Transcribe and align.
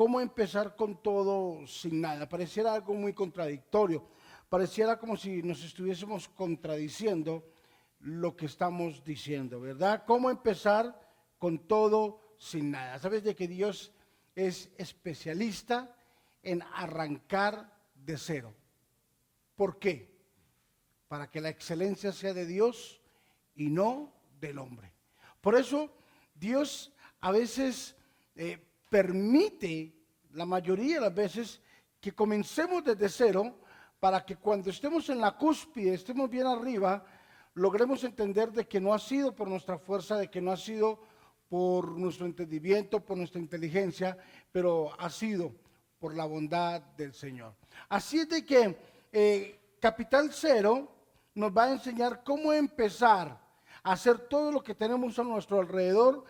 cómo 0.00 0.22
empezar 0.22 0.76
con 0.76 1.02
todo 1.02 1.66
sin 1.66 2.00
nada. 2.00 2.26
Pareciera 2.26 2.72
algo 2.72 2.94
muy 2.94 3.12
contradictorio. 3.12 4.02
Pareciera 4.48 4.98
como 4.98 5.14
si 5.14 5.42
nos 5.42 5.62
estuviésemos 5.62 6.26
contradiciendo 6.26 7.44
lo 7.98 8.34
que 8.34 8.46
estamos 8.46 9.04
diciendo, 9.04 9.60
¿verdad? 9.60 10.04
¿Cómo 10.06 10.30
empezar 10.30 10.98
con 11.36 11.58
todo 11.68 12.34
sin 12.38 12.70
nada? 12.70 12.98
¿Sabes 12.98 13.24
de 13.24 13.36
que 13.36 13.46
Dios 13.46 13.92
es 14.34 14.70
especialista 14.78 15.94
en 16.42 16.62
arrancar 16.62 17.70
de 17.94 18.16
cero? 18.16 18.54
¿Por 19.54 19.78
qué? 19.78 20.16
Para 21.08 21.28
que 21.30 21.42
la 21.42 21.50
excelencia 21.50 22.10
sea 22.12 22.32
de 22.32 22.46
Dios 22.46 23.02
y 23.54 23.68
no 23.68 24.14
del 24.40 24.60
hombre. 24.60 24.94
Por 25.42 25.56
eso 25.56 25.92
Dios 26.34 26.90
a 27.20 27.32
veces 27.32 27.98
eh, 28.34 28.66
permite, 28.90 29.94
la 30.32 30.44
mayoría 30.44 30.96
de 30.96 31.00
las 31.00 31.14
veces, 31.14 31.60
que 32.00 32.12
comencemos 32.12 32.84
desde 32.84 33.08
cero 33.08 33.60
para 34.00 34.24
que 34.24 34.36
cuando 34.36 34.70
estemos 34.70 35.08
en 35.08 35.20
la 35.20 35.36
cúspide, 35.36 35.94
estemos 35.94 36.28
bien 36.28 36.46
arriba, 36.46 37.04
logremos 37.54 38.02
entender 38.04 38.52
de 38.52 38.66
que 38.66 38.80
no 38.80 38.92
ha 38.92 38.98
sido 38.98 39.34
por 39.34 39.48
nuestra 39.48 39.78
fuerza, 39.78 40.16
de 40.16 40.28
que 40.28 40.40
no 40.40 40.50
ha 40.50 40.56
sido 40.56 41.00
por 41.48 41.98
nuestro 41.98 42.26
entendimiento, 42.26 43.04
por 43.04 43.16
nuestra 43.16 43.40
inteligencia, 43.40 44.16
pero 44.50 44.90
ha 44.98 45.10
sido 45.10 45.52
por 45.98 46.14
la 46.14 46.24
bondad 46.24 46.80
del 46.96 47.12
Señor. 47.12 47.54
Así 47.88 48.20
es 48.20 48.28
de 48.28 48.44
que 48.44 48.76
eh, 49.12 49.76
Capital 49.80 50.30
Cero 50.32 50.88
nos 51.34 51.56
va 51.56 51.64
a 51.64 51.72
enseñar 51.72 52.22
cómo 52.24 52.52
empezar 52.52 53.38
a 53.82 53.92
hacer 53.92 54.18
todo 54.18 54.50
lo 54.50 54.62
que 54.62 54.74
tenemos 54.74 55.18
a 55.18 55.24
nuestro 55.24 55.60
alrededor 55.60 56.24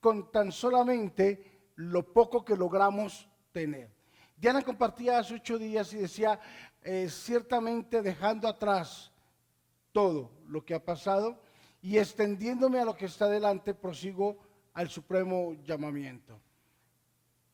con 0.00 0.30
tan 0.30 0.52
solamente 0.52 1.55
lo 1.76 2.12
poco 2.12 2.44
que 2.44 2.56
logramos 2.56 3.28
tener. 3.52 3.90
Diana 4.36 4.62
compartía 4.62 5.18
hace 5.18 5.34
ocho 5.34 5.58
días 5.58 5.92
y 5.94 5.98
decía, 5.98 6.38
eh, 6.82 7.08
ciertamente 7.08 8.02
dejando 8.02 8.48
atrás 8.48 9.10
todo 9.92 10.30
lo 10.46 10.64
que 10.64 10.74
ha 10.74 10.84
pasado 10.84 11.40
y 11.80 11.98
extendiéndome 11.98 12.80
a 12.80 12.84
lo 12.84 12.96
que 12.96 13.06
está 13.06 13.28
delante, 13.28 13.72
prosigo 13.72 14.38
al 14.74 14.90
supremo 14.90 15.54
llamamiento. 15.62 16.38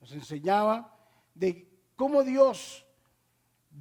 Nos 0.00 0.12
enseñaba 0.12 0.96
de 1.34 1.68
cómo 1.94 2.22
Dios 2.22 2.84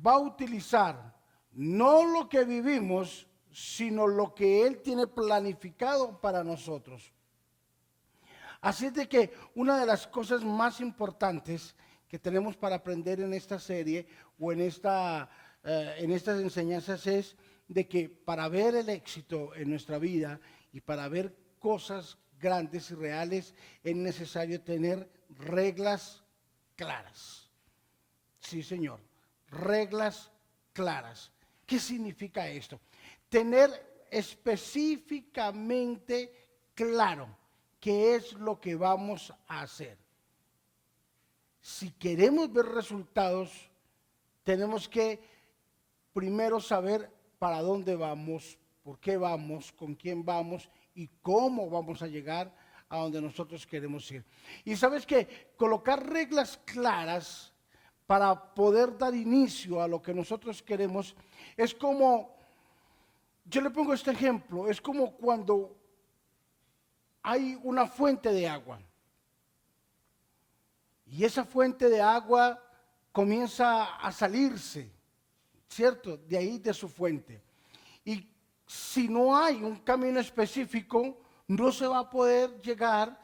va 0.05 0.13
a 0.13 0.19
utilizar 0.19 1.19
no 1.53 2.05
lo 2.05 2.29
que 2.29 2.45
vivimos, 2.45 3.27
sino 3.51 4.07
lo 4.07 4.33
que 4.33 4.65
Él 4.65 4.81
tiene 4.81 5.07
planificado 5.07 6.21
para 6.21 6.43
nosotros. 6.43 7.11
Así 8.61 8.85
es 8.85 8.93
de 8.93 9.09
que 9.09 9.33
una 9.55 9.79
de 9.79 9.87
las 9.87 10.05
cosas 10.05 10.43
más 10.43 10.79
importantes 10.81 11.75
que 12.07 12.19
tenemos 12.19 12.55
para 12.55 12.75
aprender 12.75 13.19
en 13.19 13.33
esta 13.33 13.57
serie 13.59 14.05
o 14.37 14.51
en, 14.51 14.61
esta, 14.61 15.27
eh, 15.63 15.95
en 15.97 16.11
estas 16.11 16.39
enseñanzas 16.39 17.07
es 17.07 17.35
de 17.67 17.87
que 17.87 18.07
para 18.07 18.47
ver 18.49 18.75
el 18.75 18.89
éxito 18.89 19.55
en 19.55 19.71
nuestra 19.71 19.97
vida 19.97 20.39
y 20.71 20.81
para 20.81 21.07
ver 21.07 21.35
cosas 21.57 22.19
grandes 22.37 22.91
y 22.91 22.95
reales 22.95 23.55
es 23.83 23.95
necesario 23.95 24.61
tener 24.61 25.09
reglas 25.29 26.23
claras. 26.75 27.49
Sí, 28.39 28.61
Señor, 28.61 28.99
reglas 29.47 30.31
claras. 30.73 31.31
¿Qué 31.65 31.79
significa 31.79 32.47
esto? 32.47 32.79
Tener 33.27 34.05
específicamente 34.11 36.69
claro 36.75 37.40
qué 37.81 38.15
es 38.15 38.33
lo 38.33 38.61
que 38.61 38.75
vamos 38.75 39.33
a 39.47 39.61
hacer. 39.61 39.97
Si 41.59 41.91
queremos 41.91 42.53
ver 42.53 42.67
resultados, 42.67 43.69
tenemos 44.43 44.87
que 44.87 45.19
primero 46.13 46.61
saber 46.61 47.11
para 47.39 47.61
dónde 47.61 47.95
vamos, 47.95 48.57
por 48.83 48.99
qué 48.99 49.17
vamos, 49.17 49.71
con 49.71 49.95
quién 49.95 50.23
vamos 50.23 50.69
y 50.93 51.07
cómo 51.21 51.69
vamos 51.69 52.01
a 52.01 52.07
llegar 52.07 52.55
a 52.87 52.97
donde 52.97 53.21
nosotros 53.21 53.65
queremos 53.65 54.09
ir. 54.11 54.23
Y 54.63 54.75
sabes 54.75 55.05
que 55.05 55.51
colocar 55.57 56.07
reglas 56.07 56.59
claras 56.65 57.51
para 58.05 58.53
poder 58.53 58.97
dar 58.97 59.15
inicio 59.15 59.81
a 59.81 59.87
lo 59.87 60.01
que 60.01 60.13
nosotros 60.13 60.61
queremos 60.61 61.15
es 61.57 61.73
como, 61.73 62.35
yo 63.45 63.61
le 63.61 63.71
pongo 63.71 63.93
este 63.93 64.11
ejemplo, 64.11 64.67
es 64.67 64.81
como 64.81 65.13
cuando 65.13 65.80
hay 67.23 67.59
una 67.63 67.87
fuente 67.87 68.31
de 68.31 68.47
agua. 68.47 68.79
Y 71.05 71.25
esa 71.25 71.43
fuente 71.43 71.89
de 71.89 72.01
agua 72.01 72.61
comienza 73.11 73.95
a 73.95 74.11
salirse, 74.11 74.91
¿cierto? 75.67 76.17
De 76.17 76.37
ahí 76.37 76.57
de 76.57 76.73
su 76.73 76.87
fuente. 76.87 77.41
Y 78.05 78.29
si 78.65 79.09
no 79.09 79.35
hay 79.35 79.61
un 79.61 79.77
camino 79.77 80.19
específico, 80.19 81.17
no 81.47 81.71
se 81.71 81.85
va 81.85 81.99
a 81.99 82.09
poder 82.09 82.61
llegar 82.61 83.19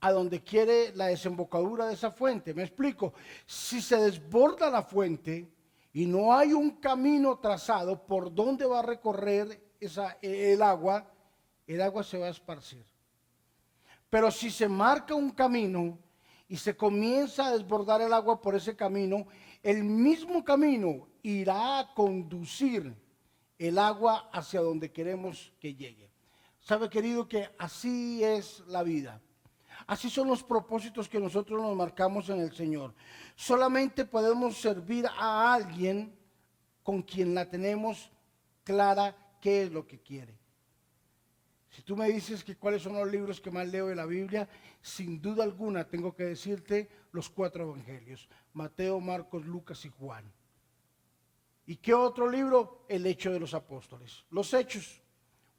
a 0.00 0.12
donde 0.12 0.44
quiere 0.44 0.94
la 0.94 1.06
desembocadura 1.06 1.86
de 1.86 1.94
esa 1.94 2.10
fuente. 2.10 2.52
Me 2.52 2.64
explico. 2.64 3.14
Si 3.46 3.80
se 3.80 3.96
desborda 3.96 4.68
la 4.68 4.82
fuente 4.82 5.50
y 5.94 6.04
no 6.04 6.34
hay 6.36 6.52
un 6.52 6.72
camino 6.72 7.38
trazado 7.38 8.04
por 8.06 8.34
donde 8.34 8.66
va 8.66 8.80
a 8.80 8.82
recorrer 8.82 9.72
el 10.20 10.62
agua, 10.62 11.10
el 11.66 11.80
agua 11.80 12.02
se 12.02 12.18
va 12.18 12.26
a 12.26 12.30
esparcir. 12.30 12.84
Pero 14.14 14.30
si 14.30 14.48
se 14.48 14.68
marca 14.68 15.12
un 15.12 15.30
camino 15.30 15.98
y 16.46 16.56
se 16.56 16.76
comienza 16.76 17.46
a 17.46 17.50
desbordar 17.50 18.00
el 18.00 18.12
agua 18.12 18.40
por 18.40 18.54
ese 18.54 18.76
camino, 18.76 19.26
el 19.60 19.82
mismo 19.82 20.44
camino 20.44 21.08
irá 21.24 21.80
a 21.80 21.94
conducir 21.94 22.94
el 23.58 23.76
agua 23.76 24.30
hacia 24.32 24.60
donde 24.60 24.92
queremos 24.92 25.52
que 25.58 25.74
llegue. 25.74 26.12
Sabe, 26.60 26.88
querido, 26.88 27.26
que 27.26 27.50
así 27.58 28.22
es 28.22 28.62
la 28.68 28.84
vida. 28.84 29.20
Así 29.88 30.08
son 30.08 30.28
los 30.28 30.44
propósitos 30.44 31.08
que 31.08 31.18
nosotros 31.18 31.60
nos 31.60 31.74
marcamos 31.74 32.28
en 32.28 32.38
el 32.38 32.54
Señor. 32.54 32.94
Solamente 33.34 34.04
podemos 34.04 34.56
servir 34.56 35.08
a 35.08 35.52
alguien 35.52 36.16
con 36.84 37.02
quien 37.02 37.34
la 37.34 37.50
tenemos 37.50 38.12
clara 38.62 39.16
qué 39.40 39.64
es 39.64 39.72
lo 39.72 39.84
que 39.88 39.98
quiere. 39.98 40.43
Si 41.74 41.82
tú 41.82 41.96
me 41.96 42.08
dices 42.08 42.44
que 42.44 42.54
cuáles 42.54 42.82
son 42.82 42.92
los 42.92 43.10
libros 43.10 43.40
que 43.40 43.50
más 43.50 43.66
leo 43.66 43.88
de 43.88 43.96
la 43.96 44.06
Biblia, 44.06 44.48
sin 44.80 45.20
duda 45.20 45.42
alguna 45.42 45.82
tengo 45.82 46.14
que 46.14 46.22
decirte 46.22 46.88
los 47.10 47.28
cuatro 47.28 47.64
evangelios, 47.64 48.28
Mateo, 48.52 49.00
Marcos, 49.00 49.44
Lucas 49.44 49.84
y 49.84 49.88
Juan. 49.88 50.32
¿Y 51.66 51.76
qué 51.78 51.92
otro 51.92 52.30
libro? 52.30 52.84
El 52.88 53.04
hecho 53.06 53.32
de 53.32 53.40
los 53.40 53.54
apóstoles, 53.54 54.24
los 54.30 54.54
hechos. 54.54 55.02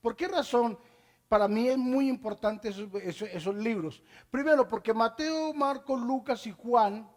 ¿Por 0.02 0.16
qué 0.16 0.30
razón? 0.30 0.80
Para 1.28 1.50
mí 1.50 1.68
es 1.68 1.78
muy 1.78 2.08
importante 2.08 2.70
esos, 2.70 3.56
libros. 3.56 4.02
Primero, 4.32 4.70
porque 4.70 4.94
Mateo, 4.94 5.54
Marcos, 5.54 6.00
Lucas 6.00 6.48
y 6.48 6.52
Juan 6.52 7.10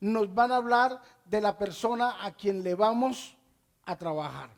nos 0.00 0.34
van 0.34 0.52
a 0.52 0.56
hablar 0.56 1.00
de 1.24 1.40
la 1.40 1.56
persona 1.56 2.22
a 2.22 2.32
quien 2.32 2.62
le 2.62 2.74
vamos 2.74 3.38
a 3.86 3.96
trabajar. 3.96 4.50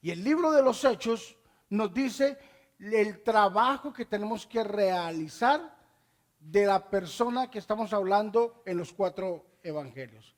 Y 0.00 0.12
el 0.12 0.24
libro 0.24 0.50
de 0.50 0.62
los 0.62 0.82
hechos 0.86 1.37
nos 1.70 1.92
dice 1.92 2.38
el 2.78 3.22
trabajo 3.22 3.92
que 3.92 4.04
tenemos 4.04 4.46
que 4.46 4.62
realizar 4.62 5.76
de 6.38 6.66
la 6.66 6.88
persona 6.88 7.50
que 7.50 7.58
estamos 7.58 7.92
hablando 7.92 8.62
en 8.64 8.76
los 8.76 8.92
cuatro 8.92 9.58
evangelios. 9.62 10.34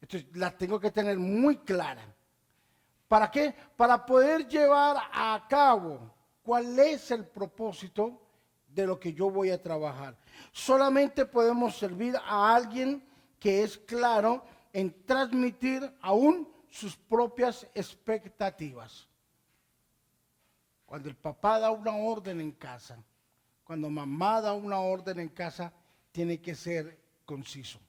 Entonces, 0.00 0.28
la 0.36 0.56
tengo 0.56 0.80
que 0.80 0.90
tener 0.90 1.18
muy 1.18 1.58
clara. 1.58 2.04
¿Para 3.08 3.30
qué? 3.30 3.54
Para 3.76 4.04
poder 4.04 4.48
llevar 4.48 4.96
a 5.12 5.46
cabo 5.48 6.14
cuál 6.42 6.78
es 6.78 7.10
el 7.10 7.26
propósito 7.26 8.20
de 8.66 8.86
lo 8.86 8.98
que 8.98 9.12
yo 9.12 9.30
voy 9.30 9.50
a 9.50 9.62
trabajar. 9.62 10.16
Solamente 10.52 11.24
podemos 11.26 11.76
servir 11.76 12.16
a 12.16 12.54
alguien 12.54 13.06
que 13.38 13.62
es 13.62 13.78
claro 13.78 14.44
en 14.72 15.04
transmitir 15.04 15.96
aún 16.00 16.52
sus 16.68 16.96
propias 16.96 17.66
expectativas. 17.74 19.08
Cuando 20.86 21.08
el 21.08 21.16
papá 21.16 21.58
da 21.58 21.70
una 21.70 21.96
orden 21.96 22.40
en 22.40 22.52
casa, 22.52 23.02
cuando 23.64 23.88
mamá 23.88 24.40
da 24.40 24.52
una 24.52 24.80
orden 24.80 25.18
en 25.18 25.30
casa, 25.30 25.72
tiene 26.12 26.40
que 26.40 26.54
ser 26.54 26.98
conciso. 27.24 27.80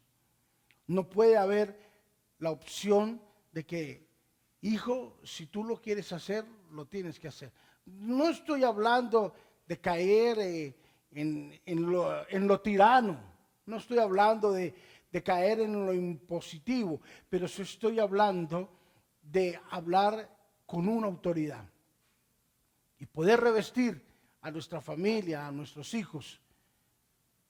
No 0.88 1.10
puede 1.10 1.38
haber 1.38 1.78
la 2.40 2.52
opción 2.52 3.22
de 3.52 3.66
que, 3.66 4.08
hijo, 4.62 5.20
si 5.24 5.48
tú 5.48 5.64
lo 5.64 5.82
quieres 5.82 6.12
hacer, 6.14 6.46
lo 6.72 6.86
tienes 6.86 7.20
que 7.20 7.28
hacer. 7.28 7.52
No 7.86 8.30
estoy 8.30 8.64
hablando 8.64 9.34
de 9.68 9.80
caer 9.80 10.40
eh, 10.40 10.76
en, 11.12 11.92
lo, 11.92 12.62
tirano, 12.62 13.20
no 13.66 13.78
estoy 13.78 14.00
hablando 14.00 14.52
de, 14.52 14.74
de 15.12 15.24
caer 15.24 15.60
en 15.60 15.86
lo 15.86 15.94
impositivo, 15.94 17.02
pero 17.30 17.48
sí 17.48 17.62
estoy 17.64 18.00
hablando 18.00 18.70
de 19.22 19.60
hablar 19.70 20.30
con 20.66 20.88
una 20.88 21.08
autoridad 21.08 21.66
y 23.06 23.08
poder 23.08 23.40
revestir 23.40 24.04
a 24.42 24.50
nuestra 24.50 24.82
familia, 24.82 25.46
a 25.46 25.52
nuestros 25.52 25.94
hijos 25.94 26.42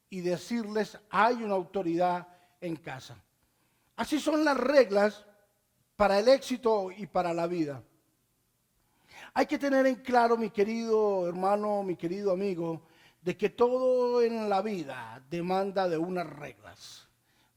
y 0.09 0.19
decirles, 0.19 0.99
hay 1.09 1.35
una 1.35 1.53
autoridad 1.53 2.27
en 2.59 2.75
casa. 2.75 3.15
Así 3.95 4.19
son 4.19 4.43
las 4.43 4.57
reglas 4.57 5.25
para 5.95 6.19
el 6.19 6.27
éxito 6.27 6.91
y 6.91 7.07
para 7.07 7.33
la 7.33 7.47
vida. 7.47 7.81
Hay 9.33 9.45
que 9.45 9.57
tener 9.57 9.85
en 9.85 9.95
claro, 9.95 10.35
mi 10.35 10.49
querido 10.49 11.25
hermano, 11.25 11.83
mi 11.83 11.95
querido 11.95 12.33
amigo, 12.33 12.85
de 13.21 13.37
que 13.37 13.49
todo 13.49 14.21
en 14.21 14.49
la 14.49 14.61
vida 14.61 15.23
demanda 15.29 15.87
de 15.87 15.97
unas 15.97 16.27
reglas, 16.27 17.07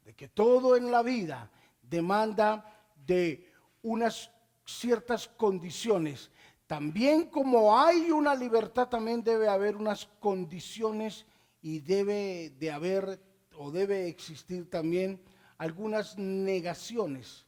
de 0.05 0.15
que 0.15 0.29
todo 0.29 0.77
en 0.77 0.93
la 0.93 1.03
vida 1.03 1.51
demanda 1.83 2.65
de 3.05 3.53
unas 3.83 4.31
ciertas 4.65 5.27
condiciones. 5.27 6.31
También 6.69 7.31
como 7.31 7.79
hay 7.79 8.11
una 8.11 8.35
libertad, 8.35 8.89
también 8.89 9.25
debe 9.25 9.49
haber 9.49 9.75
unas 9.75 10.05
condiciones 10.21 11.25
y 11.63 11.81
debe 11.81 12.51
de 12.59 12.71
haber 12.71 13.19
o 13.57 13.71
debe 13.71 14.07
existir 14.07 14.69
también 14.69 15.19
algunas 15.57 16.19
negaciones 16.19 17.47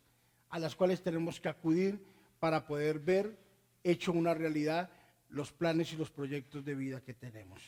a 0.49 0.58
las 0.58 0.75
cuales 0.75 1.02
tenemos 1.02 1.38
que 1.38 1.50
acudir 1.50 2.02
para 2.38 2.67
poder 2.67 2.99
ver 2.99 3.38
hecho 3.84 4.11
una 4.11 4.32
realidad 4.32 4.90
los 5.28 5.52
planes 5.52 5.93
y 5.93 5.96
los 5.96 6.11
proyectos 6.11 6.64
de 6.64 6.75
vida 6.75 7.02
que 7.02 7.12
tenemos. 7.12 7.61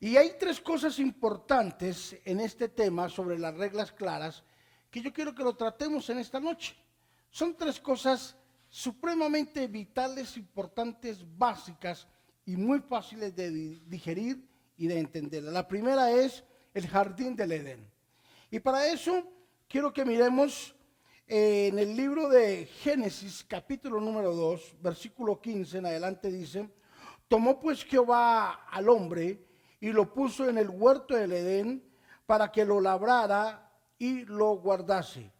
Y 0.00 0.16
hay 0.16 0.32
tres 0.40 0.62
cosas 0.62 0.98
importantes 0.98 2.16
en 2.24 2.40
este 2.40 2.70
tema 2.70 3.10
sobre 3.10 3.38
las 3.38 3.54
reglas 3.54 3.92
claras 3.92 4.42
que 4.90 5.02
yo 5.02 5.12
quiero 5.12 5.34
que 5.34 5.44
lo 5.44 5.54
tratemos 5.56 6.08
en 6.08 6.20
esta 6.20 6.40
noche. 6.40 6.74
Son 7.30 7.54
tres 7.54 7.78
cosas 7.80 8.34
supremamente 8.74 9.68
vitales, 9.68 10.36
importantes, 10.36 11.24
básicas 11.38 12.08
y 12.44 12.56
muy 12.56 12.80
fáciles 12.80 13.32
de 13.36 13.78
digerir 13.86 14.44
y 14.76 14.88
de 14.88 14.98
entender. 14.98 15.44
La 15.44 15.68
primera 15.68 16.10
es 16.10 16.42
el 16.74 16.88
jardín 16.88 17.36
del 17.36 17.52
Edén. 17.52 17.88
Y 18.50 18.58
para 18.58 18.88
eso 18.88 19.30
quiero 19.68 19.92
que 19.92 20.04
miremos 20.04 20.74
eh, 21.28 21.68
en 21.68 21.78
el 21.78 21.96
libro 21.96 22.28
de 22.28 22.66
Génesis, 22.66 23.44
capítulo 23.44 24.00
número 24.00 24.34
2, 24.34 24.78
versículo 24.82 25.40
15 25.40 25.78
en 25.78 25.86
adelante 25.86 26.32
dice, 26.32 26.68
tomó 27.28 27.60
pues 27.60 27.84
Jehová 27.84 28.66
al 28.72 28.88
hombre 28.88 29.46
y 29.78 29.92
lo 29.92 30.12
puso 30.12 30.48
en 30.48 30.58
el 30.58 30.68
huerto 30.68 31.14
del 31.14 31.32
Edén 31.32 31.88
para 32.26 32.50
que 32.50 32.64
lo 32.64 32.80
labrara 32.80 33.70
y 33.98 34.24
lo 34.24 34.56
guardase. 34.56 35.33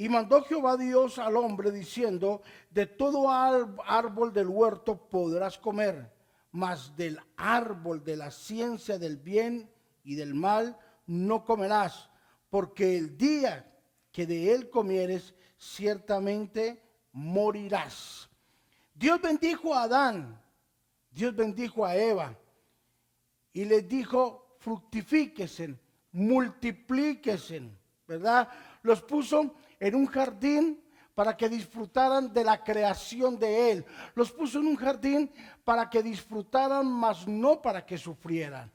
Y 0.00 0.08
mandó 0.08 0.42
Jehová 0.44 0.78
Dios 0.78 1.18
al 1.18 1.36
hombre 1.36 1.70
diciendo, 1.70 2.40
de 2.70 2.86
todo 2.86 3.30
árbol 3.30 4.32
del 4.32 4.48
huerto 4.48 4.96
podrás 4.96 5.58
comer, 5.58 6.10
mas 6.52 6.96
del 6.96 7.20
árbol 7.36 8.02
de 8.02 8.16
la 8.16 8.30
ciencia 8.30 8.98
del 8.98 9.18
bien 9.18 9.70
y 10.02 10.14
del 10.14 10.32
mal 10.32 10.78
no 11.06 11.44
comerás, 11.44 12.08
porque 12.48 12.96
el 12.96 13.18
día 13.18 13.70
que 14.10 14.26
de 14.26 14.54
él 14.54 14.70
comieres, 14.70 15.34
ciertamente 15.58 16.82
morirás. 17.12 18.30
Dios 18.94 19.20
bendijo 19.20 19.74
a 19.74 19.82
Adán, 19.82 20.40
Dios 21.10 21.36
bendijo 21.36 21.84
a 21.84 21.94
Eva 21.94 22.34
y 23.52 23.66
les 23.66 23.86
dijo, 23.86 24.56
fructifíquesen, 24.60 25.78
multiplíquesen, 26.12 27.78
¿verdad? 28.08 28.48
Los 28.82 29.02
puso 29.02 29.56
en 29.80 29.94
un 29.94 30.06
jardín 30.06 30.80
para 31.14 31.36
que 31.36 31.48
disfrutaran 31.48 32.32
de 32.32 32.44
la 32.44 32.62
creación 32.62 33.38
de 33.38 33.72
Él. 33.72 33.84
Los 34.14 34.30
puso 34.30 34.60
en 34.60 34.68
un 34.68 34.76
jardín 34.76 35.30
para 35.64 35.90
que 35.90 36.02
disfrutaran, 36.02 36.86
mas 36.86 37.26
no 37.26 37.60
para 37.60 37.84
que 37.84 37.98
sufrieran. 37.98 38.70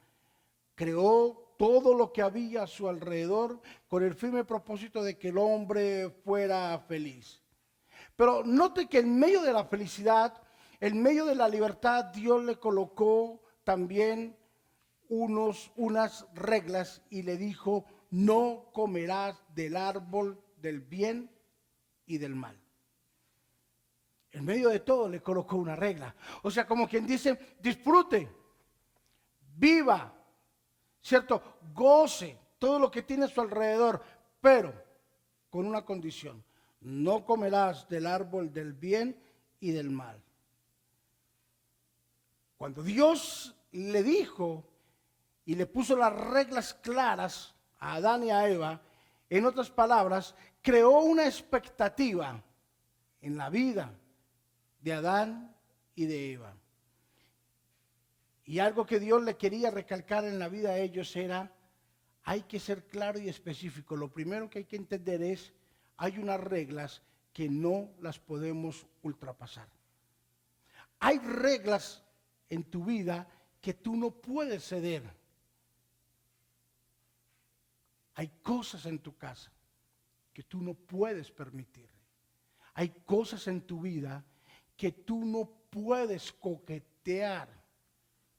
Creó 0.76 1.54
todo 1.58 1.94
lo 1.94 2.12
que 2.12 2.22
había 2.22 2.64
a 2.64 2.68
su 2.68 2.90
alrededor 2.90 3.62
con 3.88 4.04
el 4.04 4.14
firme 4.14 4.44
propósito 4.44 5.02
de 5.02 5.18
que 5.18 5.30
el 5.30 5.38
hombre 5.38 6.10
fuera 6.24 6.78
feliz. 6.88 7.42
Pero 8.16 8.44
note 8.44 8.88
que 8.88 9.00
en 9.00 9.18
medio 9.18 9.42
de 9.42 9.54
la 9.54 9.66
felicidad, 9.66 10.42
en 10.80 11.02
medio 11.02 11.26
de 11.26 11.36
la 11.36 11.48
libertad, 11.48 12.06
Dios 12.06 12.44
le 12.44 12.58
colocó 12.58 13.42
también 13.64 14.38
unos, 15.08 15.72
unas 15.76 16.28
reglas 16.34 17.02
y 17.10 17.24
le 17.24 17.38
dijo, 17.38 17.86
no 18.10 18.70
comerás 18.74 19.42
del 19.54 19.78
árbol 19.78 20.42
del 20.58 20.82
bien 20.82 21.30
y 22.06 22.18
del 22.18 22.36
mal. 22.36 22.60
En 24.32 24.44
medio 24.44 24.70
de 24.70 24.82
todo 24.82 25.08
le 25.08 25.22
colocó 25.22 25.56
una 25.56 25.76
regla. 25.76 26.14
O 26.44 26.52
sea, 26.52 26.68
como 26.68 26.88
quien 26.88 27.08
dice, 27.08 27.56
disfrute, 27.60 28.30
viva, 29.56 30.14
¿cierto? 31.02 31.60
Goce 31.74 32.38
todo 32.60 32.80
lo 32.80 32.92
que 32.92 33.04
tiene 33.04 33.26
a 33.26 33.30
su 33.30 33.40
alrededor, 33.40 34.04
pero 34.42 34.74
con 35.50 35.66
una 35.66 35.86
condición, 35.86 36.44
no 36.82 37.26
comerás 37.26 37.88
del 37.88 38.06
árbol 38.06 38.52
del 38.52 38.74
bien 38.74 39.18
y 39.60 39.72
del 39.72 39.90
mal. 39.90 40.22
Cuando 42.58 42.84
Dios 42.84 43.56
le 43.72 44.04
dijo 44.04 44.64
y 45.46 45.56
le 45.56 45.66
puso 45.66 45.96
las 45.96 46.14
reglas 46.14 46.74
claras 46.74 47.56
a 47.80 47.96
Adán 47.96 48.24
y 48.24 48.32
a 48.32 48.50
Eva, 48.50 48.82
en 49.38 49.46
otras 49.46 49.70
palabras, 49.70 50.36
creó 50.62 51.00
una 51.00 51.26
expectativa 51.26 52.42
en 53.22 53.38
la 53.38 53.50
vida 53.50 53.92
de 54.82 54.94
Adán 54.94 55.56
y 55.96 56.06
de 56.06 56.34
Eva. 56.34 56.54
Y 58.46 58.60
algo 58.60 58.86
que 58.86 59.00
Dios 59.00 59.24
le 59.24 59.38
quería 59.38 59.72
recalcar 59.72 60.24
en 60.26 60.38
la 60.38 60.50
vida 60.50 60.70
a 60.70 60.78
ellos 60.78 61.16
era, 61.16 61.52
hay 62.24 62.44
que 62.44 62.60
ser 62.60 62.86
claro 62.86 63.20
y 63.20 63.28
específico. 63.28 63.96
Lo 63.96 64.14
primero 64.14 64.50
que 64.50 64.60
hay 64.60 64.66
que 64.66 64.76
entender 64.76 65.24
es, 65.24 65.52
hay 65.98 66.20
unas 66.20 66.40
reglas 66.40 67.02
que 67.34 67.50
no 67.50 67.90
las 68.00 68.20
podemos 68.20 68.86
ultrapasar. 69.02 69.68
Hay 71.00 71.18
reglas 71.18 72.04
en 72.50 72.64
tu 72.64 72.86
vida 72.86 73.28
que 73.62 73.74
tú 73.74 73.96
no 73.96 74.12
puedes 74.12 74.68
ceder. 74.68 75.04
Hay 78.16 78.30
cosas 78.42 78.86
en 78.86 79.00
tu 79.00 79.16
casa 79.18 79.52
que 80.34 80.44
tú 80.44 80.62
no 80.62 80.74
puedes 80.74 81.32
permitir. 81.32 81.90
Hay 82.74 82.90
cosas 83.06 83.48
en 83.48 83.62
tu 83.62 83.82
vida 83.82 84.26
que 84.76 84.92
tú 84.92 85.24
no 85.24 85.50
puedes 85.70 86.34
coquetear 86.34 87.50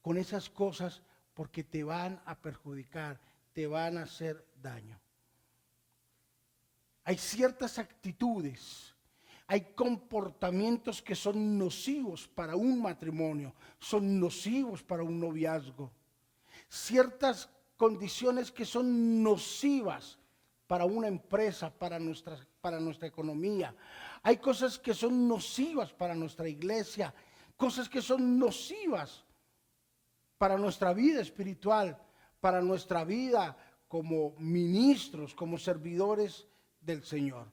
con 0.02 0.18
esas 0.18 0.50
cosas 0.50 1.02
porque 1.34 1.64
te 1.64 1.84
van 1.84 2.20
a 2.24 2.38
perjudicar, 2.40 3.20
te 3.52 3.66
van 3.66 3.98
a 3.98 4.02
hacer 4.02 4.46
daño. 4.60 4.98
Hay 7.04 7.18
ciertas 7.18 7.78
actitudes, 7.78 8.94
hay 9.46 9.72
comportamientos 9.74 11.00
que 11.00 11.14
son 11.14 11.56
nocivos 11.56 12.26
para 12.26 12.56
un 12.56 12.82
matrimonio, 12.82 13.54
son 13.78 14.18
nocivos 14.18 14.82
para 14.82 15.02
un 15.02 15.20
noviazgo. 15.20 15.92
Ciertas 16.68 17.48
condiciones 17.76 18.50
que 18.50 18.64
son 18.64 19.22
nocivas 19.22 20.18
para 20.66 20.84
una 20.84 21.08
empresa, 21.08 21.70
para 21.70 21.98
nuestra, 21.98 22.38
para 22.60 22.80
nuestra 22.80 23.06
economía. 23.06 23.74
Hay 24.22 24.38
cosas 24.38 24.78
que 24.78 24.94
son 24.94 25.28
nocivas 25.28 25.92
para 25.92 26.14
nuestra 26.14 26.48
iglesia, 26.48 27.14
cosas 27.56 27.88
que 27.88 28.02
son 28.02 28.38
nocivas 28.38 29.24
para 30.38 30.56
nuestra 30.56 30.92
vida 30.92 31.20
espiritual, 31.20 31.96
para 32.40 32.60
nuestra 32.60 33.04
vida 33.04 33.56
como 33.88 34.34
ministros, 34.38 35.34
como 35.34 35.58
servidores 35.58 36.46
del 36.80 37.04
Señor. 37.04 37.46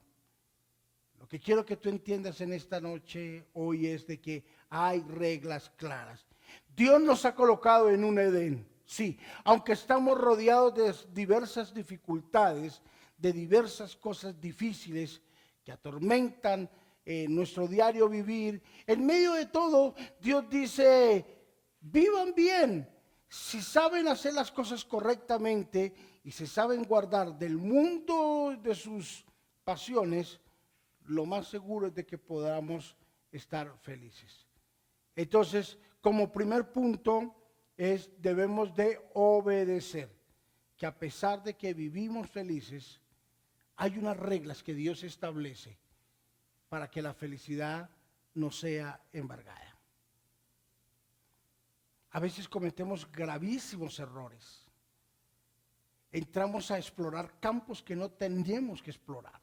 Lo 1.18 1.28
que 1.28 1.40
quiero 1.40 1.64
que 1.64 1.76
tú 1.76 1.88
entiendas 1.88 2.40
en 2.40 2.52
esta 2.52 2.80
noche 2.80 3.46
hoy 3.54 3.86
es 3.86 4.06
de 4.06 4.20
que 4.20 4.44
hay 4.68 5.00
reglas 5.02 5.70
claras. 5.76 6.26
Dios 6.76 7.00
nos 7.00 7.24
ha 7.24 7.34
colocado 7.34 7.88
en 7.88 8.04
un 8.04 8.18
Edén, 8.18 8.66
sí, 8.84 9.18
aunque 9.44 9.72
estamos 9.72 10.18
rodeados 10.18 10.74
de 10.74 10.94
diversas 11.12 11.72
dificultades, 11.72 12.82
de 13.16 13.32
diversas 13.32 13.96
cosas 13.96 14.40
difíciles 14.40 15.20
que 15.62 15.72
atormentan 15.72 16.68
eh, 17.04 17.26
nuestro 17.28 17.66
diario 17.66 18.08
vivir, 18.08 18.62
en 18.86 19.04
medio 19.04 19.32
de 19.32 19.46
todo 19.46 19.94
Dios 20.20 20.48
dice, 20.48 21.24
vivan 21.80 22.34
bien. 22.34 22.88
Si 23.28 23.60
saben 23.60 24.06
hacer 24.08 24.32
las 24.34 24.52
cosas 24.52 24.84
correctamente 24.84 25.94
y 26.22 26.30
se 26.30 26.46
saben 26.46 26.84
guardar 26.84 27.36
del 27.36 27.56
mundo 27.56 28.56
de 28.62 28.74
sus 28.74 29.24
pasiones, 29.64 30.40
lo 31.06 31.26
más 31.26 31.48
seguro 31.48 31.88
es 31.88 31.94
de 31.94 32.06
que 32.06 32.16
podamos 32.16 32.96
estar 33.32 33.76
felices. 33.80 34.46
Entonces, 35.16 35.78
como 36.00 36.30
primer 36.32 36.70
punto 36.70 37.34
es 37.76 38.10
debemos 38.20 38.74
de 38.74 39.00
obedecer, 39.14 40.10
que 40.76 40.86
a 40.86 40.98
pesar 40.98 41.42
de 41.42 41.54
que 41.54 41.74
vivimos 41.74 42.28
felices, 42.30 43.00
hay 43.76 43.98
unas 43.98 44.16
reglas 44.16 44.62
que 44.62 44.74
Dios 44.74 45.02
establece 45.02 45.78
para 46.68 46.90
que 46.90 47.02
la 47.02 47.14
felicidad 47.14 47.90
no 48.34 48.50
sea 48.50 49.00
embargada. 49.12 49.78
A 52.10 52.20
veces 52.20 52.48
cometemos 52.48 53.10
gravísimos 53.10 53.98
errores. 53.98 54.60
entramos 56.12 56.70
a 56.70 56.78
explorar 56.78 57.40
campos 57.40 57.82
que 57.82 57.96
no 57.96 58.08
tendríamos 58.08 58.80
que 58.80 58.92
explorar. 58.92 59.40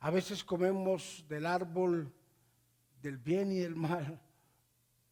A 0.00 0.10
veces 0.10 0.44
comemos 0.44 1.24
del 1.26 1.46
árbol 1.46 2.12
del 3.00 3.16
bien 3.16 3.52
y 3.52 3.60
del 3.60 3.74
mal, 3.74 4.20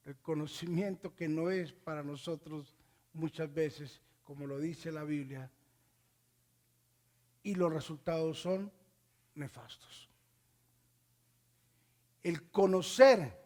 el 0.07 0.17
conocimiento 0.19 1.15
que 1.15 1.29
no 1.29 1.51
es 1.51 1.73
para 1.73 2.03
nosotros 2.05 2.75
muchas 3.13 3.53
veces, 3.53 4.01
como 4.23 4.47
lo 4.47 4.59
dice 4.59 4.93
la 4.93 5.03
Biblia, 5.03 5.51
y 7.43 7.57
los 7.57 7.73
resultados 7.73 8.41
son 8.41 8.73
nefastos. 9.35 10.09
El 12.23 12.51
conocer 12.51 13.45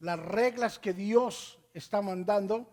las 0.00 0.18
reglas 0.18 0.78
que 0.78 0.92
Dios 0.92 1.58
está 1.72 2.02
mandando 2.02 2.70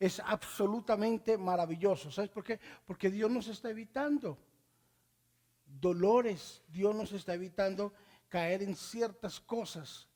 es 0.00 0.20
absolutamente 0.20 1.38
maravilloso. 1.38 2.10
¿Sabes 2.10 2.30
por 2.30 2.44
qué? 2.44 2.60
Porque 2.86 3.10
Dios 3.10 3.30
nos 3.30 3.48
está 3.48 3.70
evitando 3.70 4.38
dolores, 5.64 6.62
Dios 6.68 6.94
nos 6.94 7.12
está 7.12 7.34
evitando 7.34 7.92
caer 8.28 8.62
en 8.62 8.74
ciertas 8.74 9.40
cosas 9.40 10.08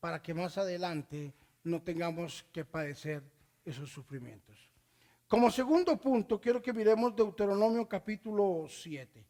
para 0.00 0.22
que 0.22 0.34
más 0.34 0.58
adelante 0.58 1.32
no 1.64 1.82
tengamos 1.82 2.44
que 2.52 2.64
padecer 2.64 3.22
esos 3.64 3.90
sufrimientos. 3.90 4.70
Como 5.26 5.50
segundo 5.50 5.96
punto, 5.98 6.40
quiero 6.40 6.62
que 6.62 6.72
miremos 6.72 7.14
Deuteronomio 7.14 7.86
capítulo 7.86 8.66
7. 8.68 9.24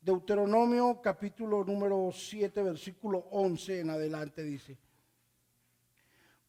Deuteronomio 0.00 1.00
capítulo 1.00 1.64
número 1.64 2.10
7, 2.12 2.62
versículo 2.62 3.18
11 3.30 3.80
en 3.80 3.90
adelante 3.90 4.42
dice, 4.42 4.76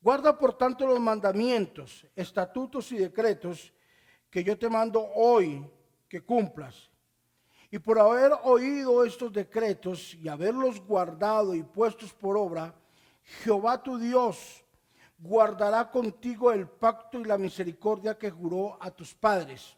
Guarda 0.01 0.37
por 0.37 0.57
tanto 0.57 0.85
los 0.85 0.99
mandamientos, 0.99 2.05
estatutos 2.13 2.91
y 2.91 2.97
decretos 2.97 3.71
que 4.29 4.43
yo 4.43 4.57
te 4.57 4.67
mando 4.67 5.01
hoy 5.15 5.65
que 6.09 6.19
cumplas. 6.19 6.89
Y 7.71 7.79
por 7.79 7.97
haber 7.97 8.33
oído 8.43 9.05
estos 9.05 9.31
decretos 9.31 10.13
y 10.15 10.27
haberlos 10.27 10.81
guardado 10.81 11.55
y 11.55 11.63
puestos 11.63 12.13
por 12.13 12.35
obra, 12.35 12.75
Jehová 13.23 13.81
tu 13.81 13.97
Dios 13.97 14.63
guardará 15.17 15.89
contigo 15.89 16.51
el 16.51 16.67
pacto 16.67 17.19
y 17.19 17.25
la 17.25 17.37
misericordia 17.37 18.17
que 18.17 18.29
juró 18.29 18.77
a 18.81 18.91
tus 18.91 19.13
padres. 19.13 19.77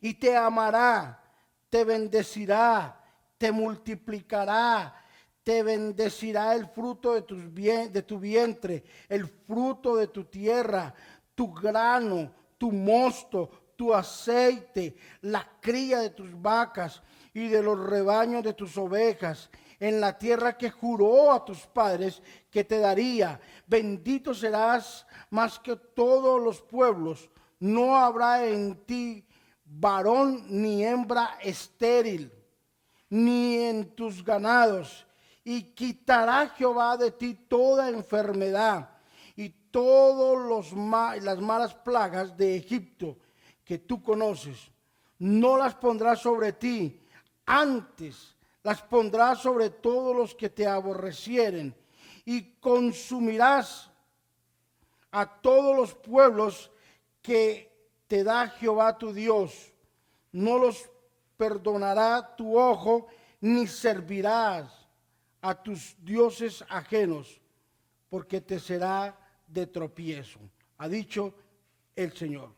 Y 0.00 0.14
te 0.14 0.36
amará, 0.36 1.22
te 1.68 1.84
bendecirá, 1.84 3.02
te 3.36 3.52
multiplicará 3.52 5.00
te 5.42 5.62
bendecirá 5.62 6.54
el 6.54 6.66
fruto 6.68 7.14
de, 7.14 7.22
tus 7.22 7.52
bien, 7.52 7.92
de 7.92 8.02
tu 8.02 8.18
vientre, 8.18 8.84
el 9.08 9.26
fruto 9.26 9.96
de 9.96 10.08
tu 10.08 10.24
tierra, 10.24 10.94
tu 11.34 11.52
grano, 11.52 12.32
tu 12.58 12.70
mosto, 12.70 13.72
tu 13.74 13.94
aceite, 13.94 14.96
la 15.22 15.44
cría 15.60 16.00
de 16.00 16.10
tus 16.10 16.40
vacas 16.40 17.02
y 17.32 17.48
de 17.48 17.62
los 17.62 17.78
rebaños 17.80 18.44
de 18.44 18.52
tus 18.52 18.76
ovejas, 18.76 19.50
en 19.80 20.00
la 20.00 20.16
tierra 20.16 20.56
que 20.56 20.70
juró 20.70 21.32
a 21.32 21.44
tus 21.44 21.66
padres 21.66 22.22
que 22.50 22.62
te 22.62 22.78
daría. 22.78 23.40
Bendito 23.66 24.34
serás 24.34 25.06
más 25.30 25.58
que 25.58 25.74
todos 25.74 26.40
los 26.40 26.60
pueblos. 26.60 27.28
No 27.58 27.96
habrá 27.96 28.46
en 28.46 28.84
ti 28.84 29.26
varón 29.64 30.44
ni 30.48 30.84
hembra 30.84 31.38
estéril, 31.42 32.30
ni 33.08 33.56
en 33.56 33.96
tus 33.96 34.22
ganados 34.22 35.06
y 35.44 35.62
quitará 35.74 36.48
Jehová 36.50 36.96
de 36.96 37.10
ti 37.10 37.34
toda 37.34 37.88
enfermedad 37.88 38.90
y 39.34 39.48
todas 39.48 40.72
las 41.22 41.40
malas 41.40 41.74
plagas 41.74 42.36
de 42.36 42.56
Egipto 42.56 43.16
que 43.64 43.78
tú 43.78 44.02
conoces. 44.02 44.70
No 45.18 45.56
las 45.56 45.74
pondrá 45.74 46.16
sobre 46.16 46.52
ti, 46.52 47.00
antes 47.46 48.36
las 48.62 48.82
pondrá 48.82 49.34
sobre 49.34 49.70
todos 49.70 50.14
los 50.14 50.34
que 50.34 50.50
te 50.50 50.66
aborrecieren 50.66 51.74
y 52.24 52.52
consumirás 52.60 53.90
a 55.10 55.40
todos 55.40 55.76
los 55.76 55.94
pueblos 55.94 56.70
que 57.22 57.70
te 58.06 58.22
da 58.22 58.48
Jehová 58.48 58.96
tu 58.98 59.12
Dios. 59.12 59.72
No 60.32 60.58
los 60.58 60.90
perdonará 61.36 62.36
tu 62.36 62.58
ojo, 62.58 63.06
ni 63.40 63.66
servirás 63.66 64.86
a 65.40 65.54
tus 65.54 65.96
dioses 66.04 66.62
ajenos, 66.68 67.40
porque 68.08 68.40
te 68.40 68.60
será 68.60 69.18
de 69.46 69.66
tropiezo, 69.66 70.38
ha 70.78 70.88
dicho 70.88 71.34
el 71.96 72.12
Señor. 72.12 72.54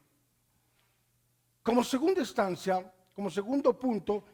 Como 1.62 1.84
segunda 1.84 2.20
instancia, 2.20 2.92
como 3.14 3.30
segundo 3.30 3.78
punto, 3.78 4.24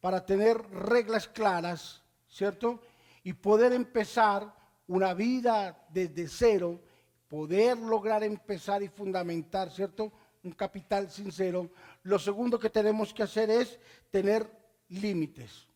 para 0.00 0.24
tener 0.24 0.58
reglas 0.70 1.28
claras, 1.28 2.02
¿cierto? 2.28 2.80
Y 3.22 3.32
poder 3.34 3.72
empezar 3.72 4.54
una 4.86 5.14
vida 5.14 5.86
desde 5.90 6.28
cero, 6.28 6.80
poder 7.28 7.78
lograr 7.78 8.24
empezar 8.24 8.82
y 8.82 8.88
fundamentar, 8.88 9.70
¿cierto? 9.70 10.12
Un 10.42 10.52
capital 10.52 11.10
sincero. 11.10 11.70
Lo 12.02 12.18
segundo 12.18 12.58
que 12.58 12.70
tenemos 12.70 13.12
que 13.12 13.22
hacer 13.22 13.50
es 13.50 13.78
tener 14.10 14.50
límites 14.88 15.70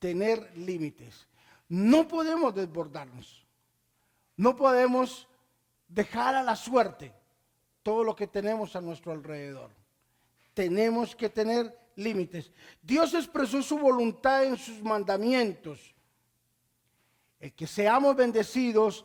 tener 0.00 0.50
límites. 0.56 1.28
No 1.68 2.08
podemos 2.08 2.52
desbordarnos. 2.52 3.46
No 4.36 4.56
podemos 4.56 5.28
dejar 5.86 6.34
a 6.34 6.42
la 6.42 6.56
suerte 6.56 7.12
todo 7.84 8.02
lo 8.02 8.16
que 8.16 8.26
tenemos 8.26 8.74
a 8.74 8.80
nuestro 8.80 9.12
alrededor. 9.12 9.70
Tenemos 10.54 11.14
que 11.14 11.28
tener 11.28 11.78
límites. 12.00 12.50
Dios 12.82 13.14
expresó 13.14 13.62
su 13.62 13.78
voluntad 13.78 14.44
en 14.44 14.56
sus 14.56 14.82
mandamientos. 14.82 15.94
El 17.38 17.54
que 17.54 17.66
seamos 17.66 18.16
bendecidos, 18.16 19.04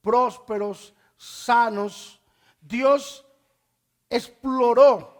prósperos, 0.00 0.94
sanos. 1.16 2.20
Dios 2.60 3.26
exploró 4.08 5.16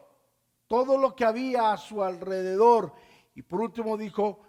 todo 0.66 0.96
lo 0.96 1.14
que 1.14 1.24
había 1.24 1.72
a 1.72 1.76
su 1.76 2.02
alrededor. 2.02 2.92
Y 3.34 3.42
por 3.42 3.60
último 3.60 3.96
dijo, 3.96 4.40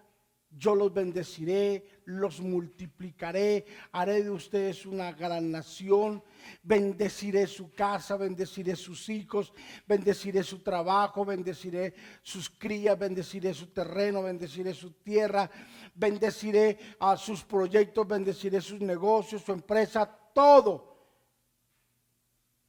yo 0.57 0.75
los 0.75 0.93
bendeciré, 0.93 2.01
los 2.05 2.41
multiplicaré, 2.41 3.65
haré 3.91 4.23
de 4.23 4.31
ustedes 4.31 4.85
una 4.85 5.11
gran 5.11 5.51
nación, 5.51 6.23
bendeciré 6.63 7.45
su 7.47 7.71
casa, 7.73 8.17
bendeciré 8.17 8.75
sus 8.75 9.07
hijos, 9.09 9.53
bendeciré 9.87 10.43
su 10.43 10.59
trabajo, 10.59 11.25
bendeciré 11.25 11.93
sus 12.23 12.49
crías, 12.49 12.97
bendeciré 12.97 13.53
su 13.53 13.67
terreno, 13.67 14.23
bendeciré 14.23 14.73
su 14.73 14.91
tierra, 14.91 15.49
bendeciré 15.93 16.77
a 16.99 17.15
sus 17.17 17.43
proyectos, 17.43 18.07
bendeciré 18.07 18.59
sus 18.59 18.81
negocios, 18.81 19.43
su 19.43 19.51
empresa, 19.51 20.05
todo. 20.33 20.97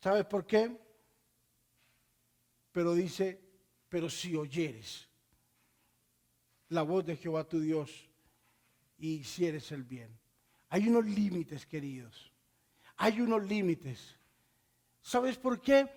¿Sabes 0.00 0.26
por 0.26 0.46
qué? 0.46 0.76
Pero 2.70 2.94
dice, 2.94 3.40
pero 3.88 4.10
si 4.10 4.36
oyeres 4.36 5.07
la 6.68 6.82
voz 6.82 7.04
de 7.04 7.16
Jehová 7.16 7.44
tu 7.44 7.60
Dios 7.60 8.08
y 8.98 9.14
hicieres 9.14 9.72
el 9.72 9.84
bien. 9.84 10.18
Hay 10.70 10.88
unos 10.88 11.06
límites, 11.06 11.66
queridos. 11.66 12.32
Hay 12.96 13.20
unos 13.20 13.44
límites. 13.44 14.16
¿Sabes 15.00 15.38
por 15.38 15.60
qué? 15.60 15.88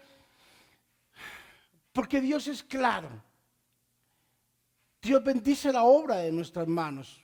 Porque 1.91 2.21
Dios 2.21 2.47
es 2.47 2.63
claro. 2.63 3.09
Dios 5.01 5.23
bendice 5.23 5.73
la 5.73 5.83
obra 5.83 6.17
de 6.17 6.31
nuestras 6.31 6.67
manos. 6.67 7.21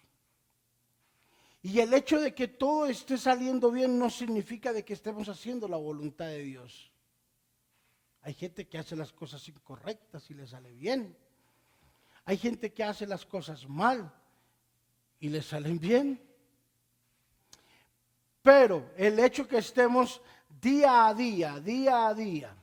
Y 1.61 1.79
el 1.79 1.93
hecho 1.93 2.19
de 2.19 2.33
que 2.33 2.47
todo 2.47 2.85
esté 2.85 3.17
saliendo 3.17 3.71
bien 3.71 3.97
no 3.97 4.09
significa 4.09 4.73
de 4.73 4.83
que 4.83 4.93
estemos 4.93 5.29
haciendo 5.29 5.67
la 5.67 5.77
voluntad 5.77 6.27
de 6.27 6.39
Dios. 6.39 6.91
Hay 8.21 8.33
gente 8.33 8.67
que 8.67 8.77
hace 8.77 8.95
las 8.95 9.13
cosas 9.13 9.47
incorrectas 9.47 10.29
y 10.31 10.33
le 10.33 10.47
sale 10.47 10.73
bien. 10.73 11.15
Hay 12.27 12.35
gente 12.35 12.73
que 12.73 12.83
hace 12.83 13.07
las 13.07 13.25
cosas 13.25 13.69
mal 13.69 14.11
y 15.21 15.29
le 15.29 15.41
salen 15.41 15.79
bien. 15.79 16.21
Pero 18.41 18.91
el 18.97 19.17
hecho 19.19 19.47
que 19.47 19.59
estemos 19.59 20.21
día 20.61 21.07
a 21.07 21.13
día, 21.13 21.57
día 21.61 22.07
a 22.07 22.13
día, 22.13 22.53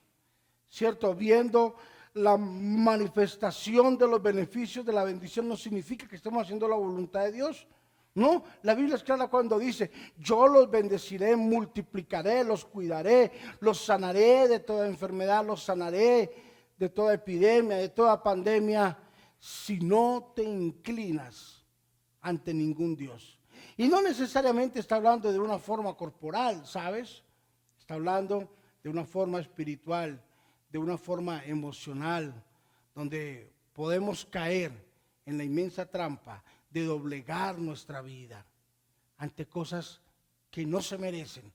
¿cierto? 0.68 1.14
Viendo 1.14 1.76
la 2.12 2.37
manifestación 2.37 3.97
de 3.97 4.06
los 4.06 4.23
beneficios 4.23 4.85
de 4.85 4.92
la 4.92 5.02
bendición 5.02 5.49
no 5.49 5.56
significa 5.56 6.06
que 6.06 6.16
estemos 6.16 6.42
haciendo 6.42 6.68
la 6.68 6.76
voluntad 6.76 7.25
de 7.25 7.33
Dios. 7.33 7.66
No, 8.16 8.44
la 8.64 8.75
Biblia 8.75 8.97
es 8.97 9.02
clara 9.02 9.28
cuando 9.28 9.59
dice, 9.59 9.90
yo 10.18 10.47
los 10.47 10.71
bendeciré, 10.71 11.37
multiplicaré, 11.37 12.44
los 12.44 12.66
cuidaré, 12.66 13.33
los 13.61 13.83
sanaré 13.83 14.47
de 14.47 14.61
toda 14.61 14.87
enfermedad, 14.87 15.42
los 15.42 15.62
sanaré 15.64 16.30
de 16.76 16.90
toda 16.90 17.14
epidemia, 17.14 17.78
de 17.78 17.88
toda 17.88 18.23
pandemia 18.23 18.99
si 19.44 19.78
no 19.78 20.32
te 20.34 20.42
inclinas 20.42 21.62
ante 22.22 22.54
ningún 22.54 22.96
Dios. 22.96 23.38
Y 23.76 23.88
no 23.88 24.00
necesariamente 24.00 24.80
está 24.80 24.96
hablando 24.96 25.30
de 25.30 25.38
una 25.38 25.58
forma 25.58 25.94
corporal, 25.94 26.66
¿sabes? 26.66 27.22
Está 27.78 27.92
hablando 27.92 28.56
de 28.82 28.88
una 28.88 29.04
forma 29.04 29.40
espiritual, 29.40 30.18
de 30.70 30.78
una 30.78 30.96
forma 30.96 31.44
emocional, 31.44 32.42
donde 32.94 33.52
podemos 33.74 34.24
caer 34.24 34.72
en 35.26 35.36
la 35.36 35.44
inmensa 35.44 35.84
trampa 35.84 36.42
de 36.70 36.84
doblegar 36.84 37.58
nuestra 37.58 38.00
vida 38.00 38.46
ante 39.18 39.46
cosas 39.46 40.00
que 40.50 40.64
no 40.64 40.80
se 40.80 40.96
merecen 40.96 41.52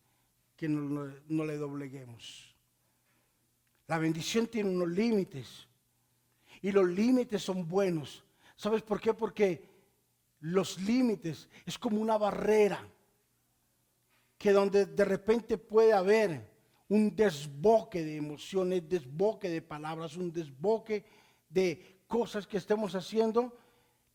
que 0.55 0.69
no, 0.69 1.11
no 1.27 1.43
le 1.43 1.57
dobleguemos. 1.57 2.55
La 3.87 3.97
bendición 3.97 4.45
tiene 4.45 4.69
unos 4.69 4.89
límites 4.89 5.68
y 6.61 6.71
los 6.71 6.87
límites 6.87 7.41
son 7.41 7.67
buenos. 7.67 8.23
¿Sabes 8.55 8.81
por 8.81 8.99
qué? 8.99 9.13
Porque 9.13 9.63
los 10.41 10.79
límites 10.79 11.49
es 11.65 11.77
como 11.77 12.01
una 12.01 12.17
barrera 12.17 12.87
que 14.37 14.51
donde 14.51 14.85
de 14.85 15.05
repente 15.05 15.57
puede 15.57 15.93
haber 15.93 16.49
un 16.87 17.15
desboque 17.15 18.03
de 18.03 18.17
emociones, 18.17 18.87
desboque 18.87 19.49
de 19.49 19.61
palabras, 19.61 20.15
un 20.17 20.31
desboque 20.31 21.05
de 21.49 22.01
cosas 22.07 22.47
que 22.47 22.57
estemos 22.57 22.95
haciendo, 22.95 23.55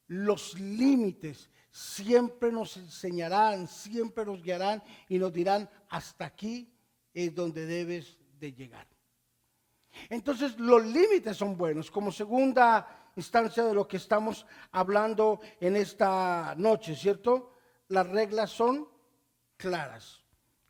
los 0.08 0.58
límites 0.58 1.50
siempre 1.70 2.50
nos 2.50 2.76
enseñarán, 2.76 3.68
siempre 3.68 4.24
nos 4.24 4.42
guiarán 4.42 4.82
y 5.08 5.18
nos 5.18 5.32
dirán, 5.32 5.68
hasta 5.88 6.24
aquí 6.24 6.72
es 7.12 7.34
donde 7.34 7.66
debes 7.66 8.16
de 8.38 8.52
llegar. 8.52 8.93
Entonces 10.08 10.58
los 10.58 10.84
límites 10.84 11.36
son 11.36 11.56
buenos. 11.56 11.90
Como 11.90 12.12
segunda 12.12 13.10
instancia 13.16 13.64
de 13.64 13.74
lo 13.74 13.86
que 13.86 13.96
estamos 13.96 14.46
hablando 14.72 15.40
en 15.60 15.76
esta 15.76 16.54
noche, 16.56 16.94
¿cierto? 16.94 17.52
Las 17.88 18.08
reglas 18.08 18.50
son 18.50 18.88
claras 19.56 20.22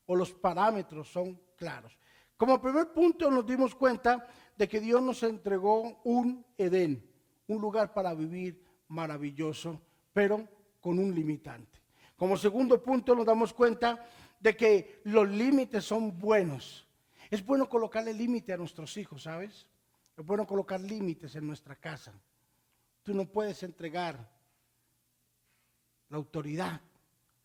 o 0.06 0.16
los 0.16 0.32
parámetros 0.32 1.10
son 1.10 1.40
claros. 1.56 1.98
Como 2.36 2.60
primer 2.60 2.92
punto 2.92 3.30
nos 3.30 3.46
dimos 3.46 3.74
cuenta 3.74 4.26
de 4.56 4.68
que 4.68 4.80
Dios 4.80 5.00
nos 5.00 5.22
entregó 5.22 6.00
un 6.04 6.44
Edén, 6.58 7.10
un 7.46 7.60
lugar 7.60 7.92
para 7.92 8.14
vivir 8.14 8.62
maravilloso, 8.88 9.80
pero 10.12 10.46
con 10.80 10.98
un 10.98 11.14
limitante. 11.14 11.80
Como 12.16 12.36
segundo 12.36 12.82
punto 12.82 13.14
nos 13.14 13.26
damos 13.26 13.52
cuenta 13.52 14.06
de 14.38 14.56
que 14.56 15.00
los 15.04 15.28
límites 15.28 15.84
son 15.84 16.18
buenos. 16.18 16.83
Es 17.34 17.44
bueno 17.44 17.68
colocarle 17.68 18.14
límite 18.14 18.52
a 18.52 18.56
nuestros 18.56 18.96
hijos, 18.96 19.24
¿sabes? 19.24 19.66
Es 20.16 20.24
bueno 20.24 20.46
colocar 20.46 20.80
límites 20.80 21.34
en 21.34 21.48
nuestra 21.48 21.74
casa. 21.74 22.12
Tú 23.02 23.12
no 23.12 23.26
puedes 23.26 23.64
entregar 23.64 24.30
la 26.10 26.16
autoridad, 26.16 26.80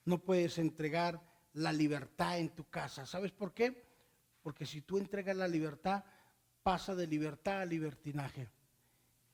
no 0.05 0.19
puedes 0.19 0.59
entregar 0.59 1.19
la 1.53 1.73
libertad 1.73 2.37
en 2.37 2.49
tu 2.49 2.69
casa. 2.69 3.07
¿Sabes 3.07 3.31
por 3.31 3.51
qué? 3.51 3.83
Porque 4.43 4.67
si 4.67 4.81
tú 4.81 4.99
entregas 4.99 5.35
la 5.35 5.47
libertad, 5.47 6.03
pasa 6.61 6.93
de 6.93 7.07
libertad 7.07 7.61
a 7.61 7.65
libertinaje. 7.65 8.47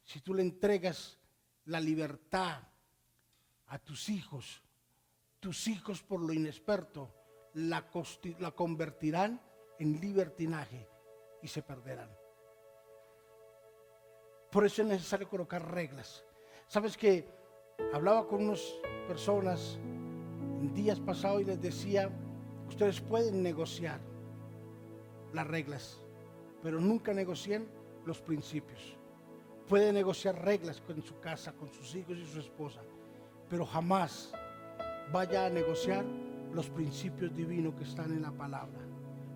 Si 0.06 0.22
tú 0.22 0.34
le 0.34 0.42
entregas 0.42 1.20
la 1.66 1.82
libertad 1.82 2.64
a 3.68 3.78
tus 3.80 4.08
hijos, 4.08 4.64
tus 5.42 5.68
hijos 5.68 6.02
por 6.02 6.22
lo 6.22 6.32
inexperto 6.32 7.14
la, 7.56 7.86
la 8.40 8.52
convertirán 8.52 9.42
en 9.80 10.00
libertinaje 10.00 10.88
y 11.42 11.48
se 11.48 11.62
perderán. 11.62 12.10
Por 14.52 14.66
eso 14.66 14.82
es 14.82 14.88
necesario 14.88 15.30
colocar 15.30 15.70
reglas. 15.72 16.24
Sabes 16.68 16.96
que 16.98 17.28
hablaba 17.94 18.28
con 18.28 18.46
unas 18.46 18.62
personas 19.08 19.78
en 19.82 20.74
días 20.74 21.00
pasados 21.00 21.42
y 21.42 21.46
les 21.46 21.62
decía, 21.62 22.10
ustedes 22.68 23.02
pueden 23.02 23.44
negociar 23.44 24.00
las 25.34 25.46
reglas, 25.48 26.02
pero 26.64 26.80
nunca 26.80 27.14
negocien 27.14 27.68
los 28.06 28.22
principios. 28.22 28.98
Puede 29.68 29.92
negociar 29.92 30.44
reglas 30.44 30.80
con 30.80 31.02
su 31.02 31.20
casa, 31.20 31.52
con 31.54 31.72
sus 31.72 31.94
hijos 31.96 32.18
y 32.18 32.26
su 32.26 32.40
esposa, 32.40 32.82
pero 33.50 33.66
jamás 33.66 34.32
vaya 35.12 35.48
a 35.48 35.50
negociar 35.50 36.06
los 36.54 36.70
principios 36.70 37.36
divinos 37.36 37.76
que 37.76 37.84
están 37.84 38.12
en 38.12 38.22
la 38.22 38.32
palabra, 38.32 38.80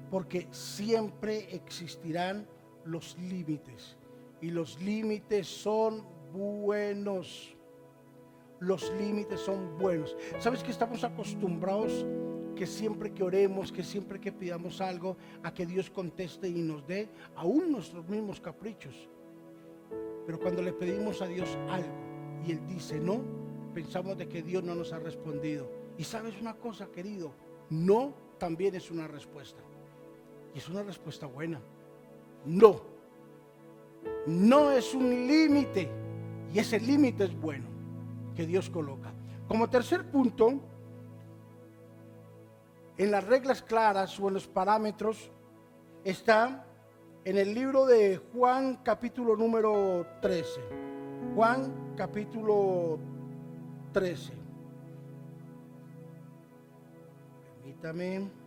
porque 0.10 0.48
siempre 0.52 1.54
existirán 1.54 2.48
los 2.86 3.18
límites 3.18 3.98
y 4.42 4.52
los 4.52 4.82
límites 4.82 5.48
son 5.48 6.04
buenos. 6.32 7.56
Los 8.60 8.92
límites 9.00 9.40
son 9.40 9.78
buenos. 9.78 10.16
¿Sabes 10.40 10.64
que 10.64 10.72
estamos 10.72 11.04
acostumbrados 11.04 12.06
que 12.56 12.68
siempre 12.68 13.14
que 13.14 13.24
oremos, 13.24 13.72
que 13.72 13.84
siempre 13.84 14.20
que 14.20 14.32
pidamos 14.32 14.82
algo, 14.82 15.16
a 15.44 15.54
que 15.54 15.66
Dios 15.66 15.90
conteste 15.90 16.50
y 16.50 16.62
nos 16.62 16.86
dé 16.86 17.10
aún 17.36 17.72
nuestros 17.72 18.08
mismos 18.10 18.42
caprichos? 18.42 19.10
Pero 20.26 20.40
cuando 20.40 20.62
le 20.62 20.74
pedimos 20.74 21.22
a 21.22 21.28
Dios 21.28 21.58
algo 21.70 21.94
y 22.46 22.52
Él 22.52 22.68
dice 22.68 23.00
no, 23.00 23.22
pensamos 23.74 24.18
de 24.18 24.28
que 24.28 24.42
Dios 24.42 24.64
no 24.64 24.76
nos 24.76 24.92
ha 24.92 25.00
respondido. 25.00 25.72
Y 25.98 26.04
sabes 26.04 26.40
una 26.42 26.56
cosa, 26.56 26.88
querido, 26.88 27.34
no 27.70 28.14
también 28.38 28.76
es 28.76 28.92
una 28.92 29.08
respuesta. 29.08 29.62
Y 30.54 30.58
es 30.58 30.70
una 30.70 30.84
respuesta 30.84 31.26
buena. 31.26 31.60
No. 32.46 32.82
No 34.26 34.72
es 34.72 34.94
un 34.94 35.10
límite. 35.10 35.90
Y 36.54 36.60
ese 36.60 36.80
límite 36.80 37.26
es 37.26 37.40
bueno 37.40 37.68
que 38.36 38.46
Dios 38.46 38.70
coloca. 38.70 39.12
Como 39.48 39.70
tercer 39.70 40.10
punto, 40.10 40.60
en 42.98 43.12
las 43.12 43.24
reglas 43.26 43.62
claras 43.62 44.20
o 44.20 44.28
en 44.28 44.36
los 44.36 44.48
parámetros, 44.48 45.32
está 46.04 46.66
en 47.26 47.38
el 47.38 47.54
libro 47.54 47.86
de 47.86 48.18
Juan 48.34 48.80
capítulo 48.84 49.36
número 49.36 50.06
13. 50.22 50.62
Juan 51.36 51.94
capítulo 51.96 52.98
13. 53.94 54.34
Permítame. 57.58 58.39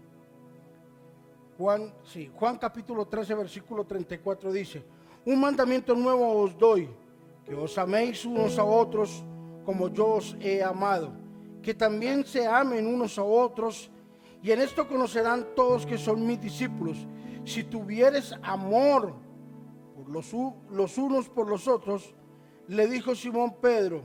Juan, 1.59 1.93
sí, 2.05 2.31
Juan 2.35 2.59
capítulo 2.59 3.07
13, 3.07 3.35
versículo 3.35 3.85
34 3.85 4.53
dice, 4.53 4.85
un 5.25 5.41
mandamiento 5.41 5.95
nuevo 5.95 6.41
os 6.41 6.57
doy, 6.57 6.89
que 7.45 7.55
os 7.55 7.77
améis 7.79 8.25
unos 8.25 8.59
a 8.59 8.65
otros 8.65 9.25
como 9.65 9.89
yo 9.89 10.15
os 10.15 10.37
he 10.41 10.63
amado, 10.63 11.13
que 11.63 11.75
también 11.75 12.25
se 12.25 12.47
amen 12.47 12.87
unos 12.87 13.19
a 13.19 13.25
otros, 13.25 13.91
y 14.43 14.51
en 14.51 14.61
esto 14.61 14.89
conocerán 14.89 15.55
todos 15.55 15.87
que 15.87 15.99
son 15.99 16.27
mis 16.27 16.41
discípulos, 16.41 17.07
si 17.45 17.65
tuvieres 17.65 18.35
amor 18.43 19.15
por 19.95 20.09
los, 20.09 20.33
los 20.71 20.99
unos 20.99 21.29
por 21.29 21.49
los 21.49 21.69
otros, 21.69 22.15
le 22.67 22.89
dijo 22.89 23.15
Simón 23.15 23.57
Pedro, 23.61 24.03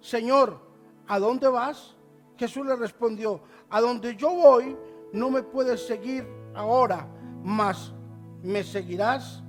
Señor, 0.00 0.60
¿a 1.08 1.18
dónde 1.18 1.48
vas? 1.48 1.96
Jesús 2.38 2.64
le 2.64 2.76
respondió, 2.76 3.40
a 3.68 3.80
donde 3.80 4.14
yo 4.14 4.30
voy, 4.30 4.76
no 5.12 5.30
me 5.30 5.42
puedes 5.42 5.86
seguir 5.86 6.26
ahora, 6.54 7.06
mas 7.42 7.92
me 8.42 8.62
seguirás 8.62 9.42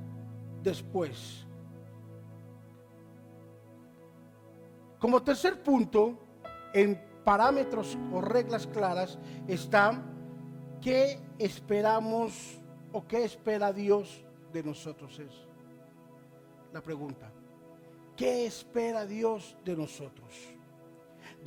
después. 0.63 1.46
Como 5.00 5.22
tercer 5.22 5.62
punto, 5.62 6.17
en 6.74 7.00
parámetros 7.24 7.98
o 8.12 8.22
reglas 8.22 8.67
claras 8.67 9.20
está 9.48 10.02
qué 10.82 11.20
esperamos 11.38 12.60
o 12.91 13.06
qué 13.06 13.24
espera 13.24 13.74
Dios 13.74 14.24
de 14.54 14.63
nosotros 14.63 15.20
es 15.20 15.48
la 16.74 16.82
pregunta. 16.82 17.32
¿Qué 18.15 18.46
espera 18.46 19.06
Dios 19.06 19.56
de 19.63 19.76
nosotros? 19.76 20.57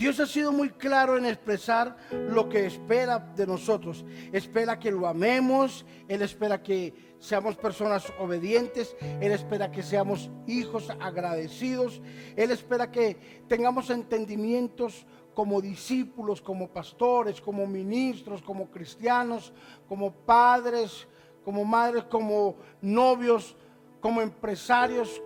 Dios 0.01 0.19
ha 0.19 0.25
sido 0.25 0.51
muy 0.51 0.71
claro 0.71 1.19
en 1.19 1.27
expresar 1.27 1.95
lo 2.11 2.49
que 2.49 2.65
espera 2.65 3.19
de 3.19 3.47
nosotros. 3.47 4.03
Espera 4.33 4.79
que 4.79 4.91
lo 4.91 5.07
amemos, 5.07 5.85
Él 6.09 6.23
espera 6.23 6.63
que 6.63 6.95
seamos 7.19 7.55
personas 7.57 8.11
obedientes, 8.19 8.97
Él 9.21 9.31
espera 9.31 9.71
que 9.71 9.83
seamos 9.83 10.31
hijos 10.47 10.89
agradecidos, 10.89 12.01
Él 12.35 12.51
espera 12.51 12.91
que 12.91 13.45
tengamos 13.47 13.91
entendimientos 13.91 15.07
como 15.35 15.61
discípulos, 15.61 16.41
como 16.41 16.69
pastores, 16.69 17.39
como 17.39 17.67
ministros, 17.67 18.41
como 18.41 18.71
cristianos, 18.71 19.53
como 19.87 20.13
padres, 20.13 21.07
como 21.45 21.63
madres, 21.67 22.05
como 22.05 22.57
novios, 22.81 23.55
como 24.01 24.23
empresarios, 24.23 25.21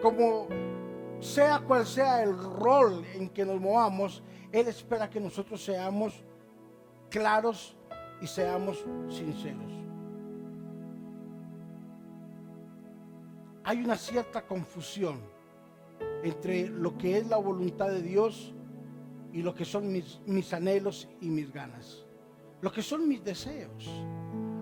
como 0.00 0.46
sea 1.22 1.60
cual 1.60 1.86
sea 1.86 2.24
el 2.24 2.36
rol 2.36 3.04
en 3.14 3.28
que 3.28 3.44
nos 3.44 3.60
movamos, 3.60 4.22
Él 4.50 4.66
espera 4.66 5.08
que 5.08 5.20
nosotros 5.20 5.64
seamos 5.64 6.24
claros 7.08 7.76
y 8.20 8.26
seamos 8.26 8.84
sinceros. 9.08 9.72
Hay 13.62 13.84
una 13.84 13.96
cierta 13.96 14.44
confusión 14.44 15.20
entre 16.24 16.68
lo 16.68 16.98
que 16.98 17.18
es 17.18 17.28
la 17.28 17.36
voluntad 17.36 17.88
de 17.88 18.02
Dios 18.02 18.52
y 19.32 19.42
lo 19.42 19.54
que 19.54 19.64
son 19.64 19.92
mis, 19.92 20.20
mis 20.26 20.52
anhelos 20.52 21.08
y 21.20 21.30
mis 21.30 21.52
ganas, 21.52 22.04
lo 22.60 22.72
que 22.72 22.82
son 22.82 23.06
mis 23.08 23.22
deseos. 23.22 23.88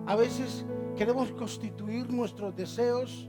A 0.05 0.15
veces 0.15 0.63
queremos 0.95 1.31
constituir 1.31 2.11
nuestros 2.13 2.55
deseos 2.55 3.27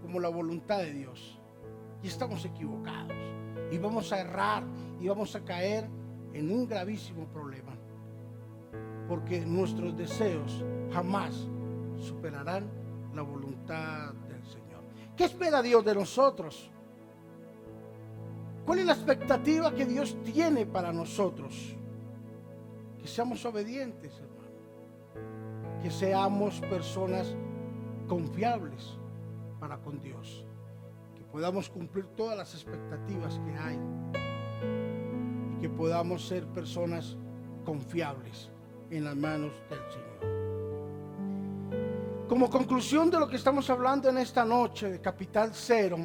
como 0.00 0.20
la 0.20 0.30
voluntad 0.30 0.78
de 0.78 0.94
Dios. 0.94 1.38
Y 2.04 2.08
estamos 2.08 2.44
equivocados. 2.44 3.16
Y 3.72 3.78
vamos 3.78 4.12
a 4.12 4.20
errar 4.20 4.62
y 5.00 5.08
vamos 5.08 5.34
a 5.34 5.40
caer 5.40 5.88
en 6.34 6.52
un 6.52 6.68
gravísimo 6.68 7.24
problema. 7.24 7.72
Porque 9.08 9.40
nuestros 9.40 9.96
deseos 9.96 10.62
jamás 10.92 11.48
superarán 11.98 12.68
la 13.14 13.22
voluntad 13.22 14.12
del 14.28 14.44
Señor. 14.44 14.82
¿Qué 15.16 15.24
espera 15.24 15.62
Dios 15.62 15.82
de 15.82 15.94
nosotros? 15.94 16.70
¿Cuál 18.66 18.80
es 18.80 18.86
la 18.86 18.92
expectativa 18.92 19.74
que 19.74 19.86
Dios 19.86 20.14
tiene 20.24 20.66
para 20.66 20.92
nosotros? 20.92 21.74
Que 23.00 23.06
seamos 23.06 23.42
obedientes, 23.46 24.12
hermano. 24.18 25.82
Que 25.82 25.90
seamos 25.90 26.60
personas 26.60 27.34
confiables 28.06 28.98
para 29.58 29.78
con 29.78 29.98
Dios. 30.00 30.44
Podamos 31.34 31.68
cumplir 31.68 32.06
todas 32.14 32.38
las 32.38 32.54
expectativas 32.54 33.40
que 33.40 33.58
hay. 33.58 33.76
Y 35.56 35.62
que 35.62 35.68
podamos 35.68 36.28
ser 36.28 36.46
personas 36.46 37.16
confiables 37.64 38.50
en 38.88 39.02
las 39.02 39.16
manos 39.16 39.50
del 39.68 39.80
Señor. 39.90 40.20
Como 42.28 42.48
conclusión 42.48 43.10
de 43.10 43.18
lo 43.18 43.28
que 43.28 43.34
estamos 43.34 43.68
hablando 43.68 44.08
en 44.08 44.18
esta 44.18 44.44
noche 44.44 44.88
de 44.88 45.00
Capital 45.00 45.50
Cero, 45.52 45.98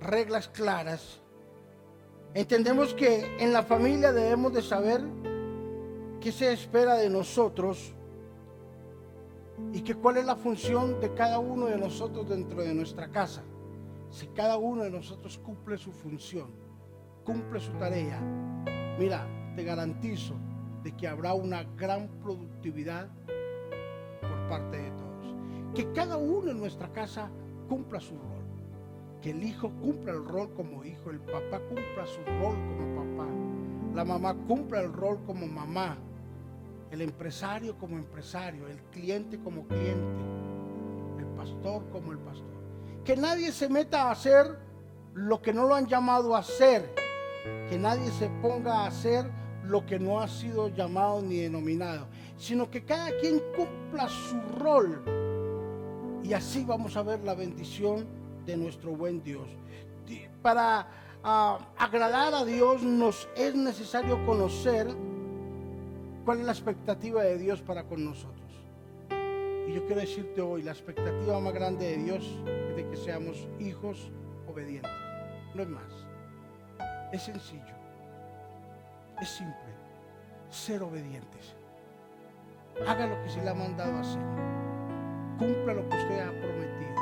reglas 0.00 0.48
claras, 0.48 1.20
entendemos 2.34 2.92
que 2.92 3.36
en 3.38 3.52
la 3.52 3.62
familia 3.62 4.10
debemos 4.10 4.52
de 4.52 4.62
saber 4.62 5.00
qué 6.20 6.32
se 6.32 6.52
espera 6.52 6.94
de 6.94 7.08
nosotros 7.08 7.94
y 9.72 9.80
que 9.82 9.94
cuál 9.94 10.16
es 10.16 10.24
la 10.24 10.34
función 10.34 11.00
de 11.00 11.14
cada 11.14 11.38
uno 11.38 11.66
de 11.66 11.78
nosotros 11.78 12.28
dentro 12.28 12.62
de 12.62 12.74
nuestra 12.74 13.12
casa. 13.12 13.44
Si 14.10 14.28
cada 14.28 14.56
uno 14.56 14.84
de 14.84 14.90
nosotros 14.90 15.38
cumple 15.38 15.76
su 15.76 15.92
función, 15.92 16.50
cumple 17.24 17.60
su 17.60 17.72
tarea, 17.72 18.20
mira, 18.98 19.26
te 19.56 19.64
garantizo 19.64 20.34
de 20.82 20.92
que 20.92 21.08
habrá 21.08 21.34
una 21.34 21.64
gran 21.76 22.08
productividad 22.22 23.08
por 24.20 24.48
parte 24.48 24.76
de 24.76 24.90
todos. 24.92 25.34
Que 25.74 25.92
cada 25.92 26.16
uno 26.16 26.50
en 26.50 26.58
nuestra 26.58 26.92
casa 26.92 27.30
cumpla 27.68 28.00
su 28.00 28.14
rol. 28.14 28.44
Que 29.20 29.30
el 29.30 29.42
hijo 29.42 29.70
cumpla 29.80 30.12
el 30.12 30.24
rol 30.24 30.52
como 30.54 30.84
hijo, 30.84 31.10
el 31.10 31.20
papá 31.20 31.60
cumpla 31.68 32.06
su 32.06 32.20
rol 32.40 32.54
como 32.68 33.16
papá, 33.16 33.28
la 33.94 34.04
mamá 34.04 34.34
cumpla 34.46 34.80
el 34.80 34.92
rol 34.92 35.18
como 35.26 35.46
mamá, 35.46 35.96
el 36.90 37.00
empresario 37.00 37.76
como 37.78 37.96
empresario, 37.96 38.68
el 38.68 38.80
cliente 38.92 39.40
como 39.40 39.66
cliente, 39.66 40.22
el 41.18 41.26
pastor 41.36 41.82
como 41.90 42.12
el 42.12 42.18
pastor. 42.18 42.55
Que 43.06 43.16
nadie 43.16 43.52
se 43.52 43.68
meta 43.68 44.08
a 44.08 44.10
hacer 44.10 44.58
lo 45.14 45.40
que 45.40 45.52
no 45.52 45.68
lo 45.68 45.76
han 45.76 45.86
llamado 45.86 46.34
a 46.34 46.40
hacer. 46.40 46.92
Que 47.70 47.78
nadie 47.78 48.10
se 48.10 48.28
ponga 48.42 48.80
a 48.80 48.86
hacer 48.88 49.30
lo 49.62 49.86
que 49.86 49.98
no 49.98 50.20
ha 50.20 50.26
sido 50.26 50.68
llamado 50.68 51.22
ni 51.22 51.36
denominado, 51.36 52.08
sino 52.36 52.70
que 52.70 52.84
cada 52.84 53.16
quien 53.18 53.40
cumpla 53.56 54.08
su 54.08 54.40
rol. 54.58 55.02
Y 56.24 56.32
así 56.32 56.64
vamos 56.64 56.96
a 56.96 57.02
ver 57.02 57.20
la 57.20 57.34
bendición 57.34 58.06
de 58.44 58.56
nuestro 58.56 58.90
buen 58.92 59.22
Dios. 59.22 59.48
Para 60.42 60.88
ah, 61.22 61.58
agradar 61.78 62.34
a 62.34 62.44
Dios 62.44 62.82
nos 62.82 63.28
es 63.36 63.54
necesario 63.54 64.24
conocer 64.26 64.88
cuál 66.24 66.40
es 66.40 66.46
la 66.46 66.52
expectativa 66.52 67.22
de 67.22 67.38
Dios 67.38 67.60
para 67.62 67.84
con 67.84 68.04
nosotros. 68.04 68.45
Yo 69.76 69.84
quiero 69.84 70.00
decirte 70.00 70.40
hoy, 70.40 70.62
la 70.62 70.70
expectativa 70.70 71.38
más 71.38 71.52
grande 71.52 71.84
de 71.84 71.96
Dios 71.98 72.24
es 72.46 72.76
de 72.76 72.88
que 72.88 72.96
seamos 72.96 73.46
hijos 73.58 74.10
obedientes. 74.48 74.90
No 75.54 75.62
es 75.64 75.68
más. 75.68 76.06
Es 77.12 77.24
sencillo. 77.24 77.74
Es 79.20 79.28
simple. 79.28 79.74
Ser 80.48 80.82
obedientes. 80.82 81.54
Haga 82.86 83.06
lo 83.06 83.22
que 83.22 83.28
se 83.28 83.42
le 83.42 83.50
ha 83.50 83.54
mandado 83.54 83.98
hacer. 83.98 84.22
Cumpla 85.38 85.74
lo 85.74 85.86
que 85.90 85.96
usted 85.98 86.20
ha 86.20 86.30
prometido. 86.30 86.94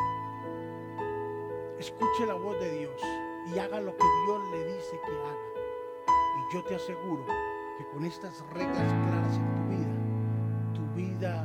Escuche 1.78 2.26
la 2.26 2.34
voz 2.34 2.58
de 2.58 2.76
Dios 2.76 3.00
y 3.54 3.58
haga 3.60 3.80
lo 3.80 3.96
que 3.96 4.04
Dios 4.26 4.42
le 4.50 4.74
dice 4.74 4.98
que 5.06 5.12
haga. 5.12 5.38
Y 6.08 6.54
yo 6.54 6.64
te 6.64 6.74
aseguro 6.74 7.24
que 7.78 7.86
con 7.92 8.04
estas 8.04 8.44
reglas 8.50 8.92
claras 9.06 9.36
en 9.36 9.54
tu 9.54 9.62
vida, 9.70 9.94
tu 10.74 10.94
vida 10.96 11.43